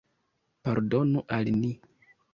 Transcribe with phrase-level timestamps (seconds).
[0.69, 1.71] Pardonu al ni!